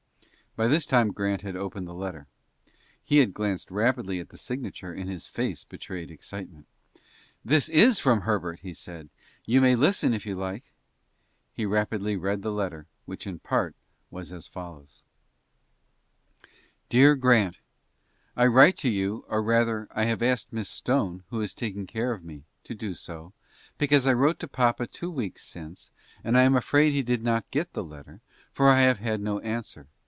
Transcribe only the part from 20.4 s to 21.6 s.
Miss Stone, who is